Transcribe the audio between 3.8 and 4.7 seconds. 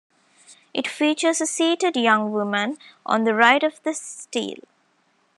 the stele.